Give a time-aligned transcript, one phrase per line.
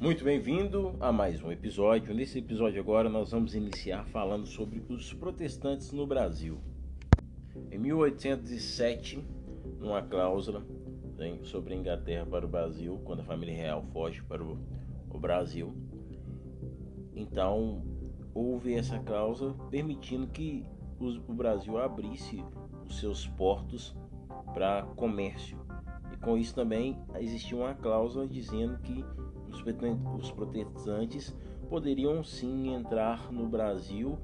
[0.00, 2.14] Muito bem-vindo a mais um episódio.
[2.14, 6.60] Nesse episódio agora nós vamos iniciar falando sobre os protestantes no Brasil.
[7.68, 9.20] Em 1807,
[9.80, 10.64] numa cláusula
[11.42, 14.56] sobre a Inglaterra para o Brasil, quando a família real foge para o,
[15.10, 15.74] o Brasil,
[17.12, 17.82] então
[18.32, 20.64] houve essa cláusula permitindo que
[21.00, 22.40] os, o Brasil abrisse
[22.88, 23.96] os seus portos
[24.54, 25.58] para comércio.
[26.12, 29.04] E com isso também existia uma cláusula dizendo que
[29.50, 31.36] os protestantes
[31.68, 34.18] poderiam sim entrar no Brasil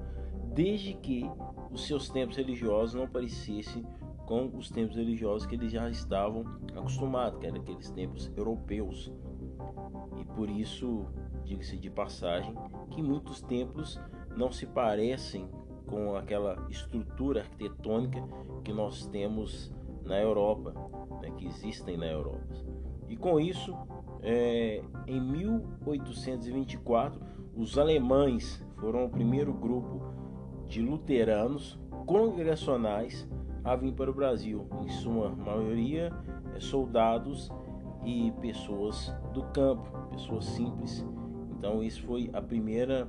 [0.55, 1.29] desde que
[1.71, 3.85] os seus tempos religiosos não parecessem
[4.27, 9.13] com os tempos religiosos que eles já estavam acostumados, que eram aqueles tempos europeus.
[10.19, 11.07] E por isso,
[11.45, 12.55] diga-se de passagem,
[12.91, 14.01] que muitos templos
[14.37, 15.49] não se parecem
[15.87, 18.23] com aquela estrutura arquitetônica
[18.63, 19.71] que nós temos
[20.05, 20.73] na Europa,
[21.21, 22.55] né, que existem na Europa.
[23.09, 23.77] E com isso,
[24.25, 27.21] é, em 1824,
[27.55, 30.01] os alemães foram o primeiro grupo
[30.67, 33.29] de luteranos congregacionais
[33.63, 36.11] a vir para o Brasil, em sua maioria
[36.55, 37.53] é, soldados
[38.05, 41.07] e pessoas do campo, pessoas simples.
[41.51, 43.07] Então, isso foi a primeira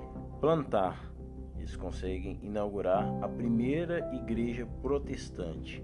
[0.41, 1.12] plantar,
[1.57, 5.83] eles conseguem inaugurar a primeira igreja protestante.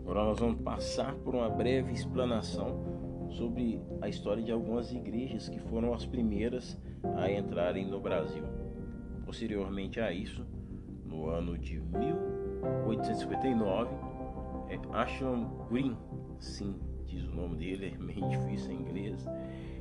[0.00, 2.82] Agora nós vamos passar por uma breve explanação
[3.30, 6.78] sobre a história de algumas igrejas que foram as primeiras
[7.16, 8.61] a entrarem no Brasil.
[9.32, 10.46] Posteriormente a isso,
[11.06, 13.90] no ano de 1859,
[14.68, 15.96] é Ashland Green,
[16.38, 19.24] sim, diz o nome dele, é meio difícil em inglês.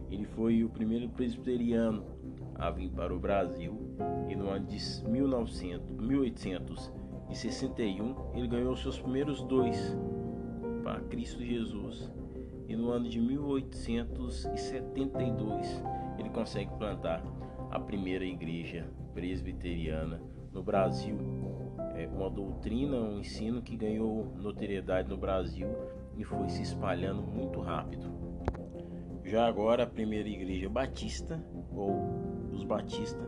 [0.10, 2.06] Ele foi o primeiro presbiteriano
[2.56, 3.78] a vir para o Brasil
[4.30, 9.98] e no ano de 1900, 1861 ele ganhou seus primeiros dois
[10.82, 12.10] para Cristo Jesus
[12.70, 15.84] e no ano de 1872
[16.18, 17.22] ele consegue plantar
[17.70, 21.18] a primeira igreja presbiteriana no Brasil.
[21.96, 25.68] É uma doutrina, um ensino que ganhou notoriedade no Brasil
[26.18, 28.10] e foi se espalhando muito rápido.
[29.24, 33.26] Já agora a primeira igreja batista, ou os batistas,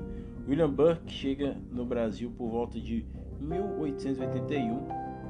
[0.47, 3.05] William Burke chega no Brasil por volta de
[3.39, 4.87] 1881,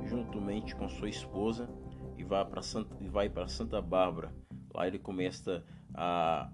[0.08, 1.70] juntamente com sua esposa,
[2.18, 4.34] e vai para Santa, vai Santa Bárbara.
[4.74, 6.50] Lá ele começa a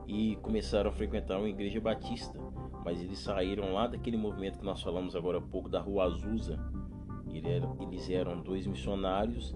[0.08, 2.40] e começaram a frequentar uma igreja batista,
[2.84, 6.60] mas eles saíram lá daquele movimento que nós falamos agora há pouco da Rua Azusa.
[7.30, 9.56] Eles eram dois missionários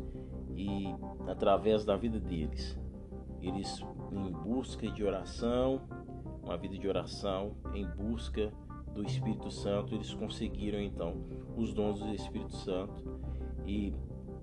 [0.56, 0.86] e
[1.28, 2.80] através da vida deles,
[3.42, 5.82] eles em busca de oração,
[6.42, 8.52] uma vida de oração, em busca
[8.98, 11.24] do Espírito Santo, eles conseguiram então
[11.56, 13.04] os dons do Espírito Santo
[13.66, 13.94] e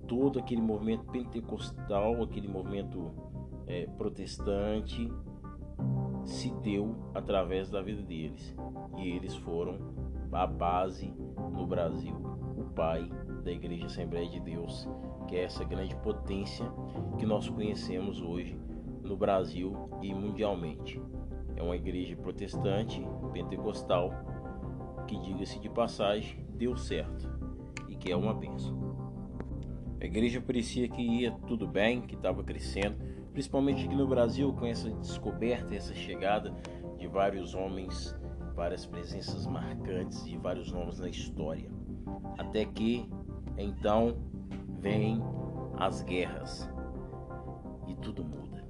[0.07, 3.11] todo aquele movimento pentecostal, aquele movimento
[3.67, 5.11] é, protestante,
[6.23, 8.55] se deu através da vida deles
[8.97, 9.77] e eles foram
[10.31, 11.13] a base
[11.53, 12.15] no Brasil,
[12.57, 13.09] o pai
[13.43, 14.87] da Igreja Assembleia de Deus,
[15.27, 16.65] que é essa grande potência
[17.17, 18.57] que nós conhecemos hoje
[19.01, 21.01] no Brasil e mundialmente.
[21.55, 23.01] É uma igreja protestante,
[23.31, 24.11] pentecostal,
[25.05, 27.29] que diga-se de passagem, deu certo
[27.87, 28.75] e que é uma bênção.
[30.01, 32.97] A igreja parecia que ia tudo bem, que estava crescendo,
[33.31, 36.53] principalmente aqui no Brasil, com essa descoberta, essa chegada
[36.97, 38.15] de vários homens
[38.55, 41.69] várias presenças marcantes de vários nomes na história.
[42.37, 43.07] Até que
[43.57, 44.17] então
[44.79, 45.21] vem
[45.77, 46.69] as guerras
[47.87, 48.65] e tudo muda.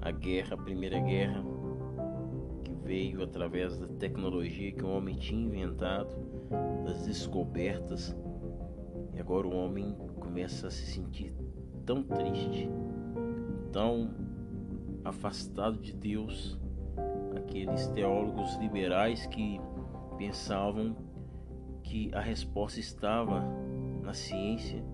[0.00, 1.44] A guerra, a primeira guerra,
[2.84, 6.14] veio através da tecnologia que o homem tinha inventado,
[6.84, 8.14] das descobertas,
[9.14, 11.34] e agora o homem começa a se sentir
[11.86, 12.68] tão triste,
[13.72, 14.10] tão
[15.04, 16.58] afastado de Deus,
[17.36, 19.60] aqueles teólogos liberais que
[20.18, 20.96] pensavam
[21.82, 23.44] que a resposta estava
[24.02, 24.84] na ciência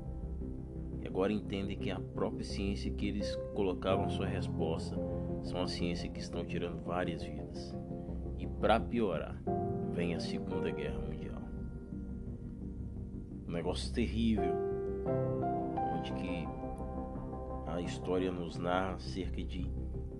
[1.03, 4.97] e agora entendem que a própria ciência que eles colocavam sua resposta
[5.43, 7.75] são a ciência que estão tirando várias vidas.
[8.39, 9.41] E para piorar,
[9.93, 11.43] vem a Segunda Guerra Mundial.
[13.47, 14.55] Um negócio terrível,
[15.97, 16.49] onde que
[17.67, 19.71] a história nos narra cerca de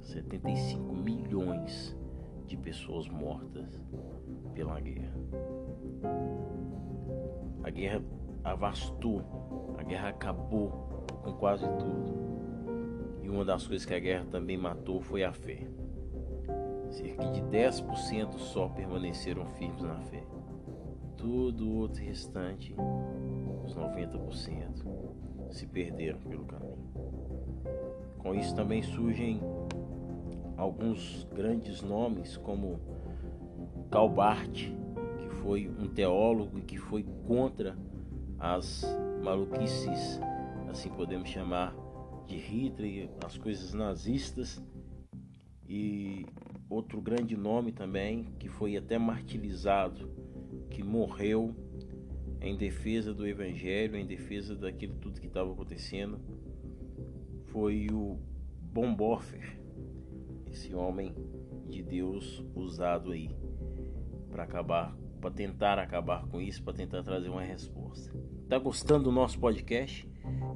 [0.01, 1.97] 75 milhões
[2.47, 3.81] de pessoas mortas
[4.55, 5.15] pela guerra.
[7.63, 8.03] A guerra
[8.43, 9.23] avastou,
[9.79, 10.71] a guerra acabou
[11.23, 12.50] com quase tudo.
[13.23, 15.67] E uma das coisas que a guerra também matou foi a fé.
[16.91, 20.25] Cerca de 10% só permaneceram firmes na fé.
[21.17, 22.75] Todo o outro restante,
[23.65, 26.79] os 90%, se perderam pelo caminho.
[28.19, 29.41] Com isso também surgem
[30.57, 32.79] alguns grandes nomes como
[33.91, 34.71] Calbart,
[35.19, 37.77] que foi um teólogo e que foi contra
[38.39, 38.85] as
[39.23, 40.21] maluquices,
[40.69, 41.75] assim podemos chamar,
[42.31, 44.63] de Hitler, as coisas nazistas,
[45.69, 46.25] e
[46.69, 50.09] outro grande nome também, que foi até martirizado,
[50.71, 51.53] que morreu
[52.41, 56.21] em defesa do Evangelho, em defesa daquilo tudo que estava acontecendo,
[57.47, 58.17] foi o
[58.63, 59.61] Bonhoeffer,
[60.49, 61.13] esse homem
[61.69, 63.29] de Deus usado aí
[64.31, 68.13] para acabar, para tentar acabar com isso, para tentar trazer uma resposta.
[68.49, 70.09] Tá gostando do nosso podcast?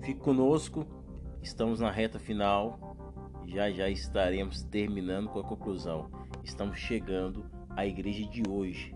[0.03, 1.04] Fique conosco.
[1.45, 2.97] Estamos na reta final.
[3.47, 6.11] Já já estaremos terminando com a conclusão.
[6.43, 7.45] Estamos chegando
[7.77, 8.94] à igreja de hoje.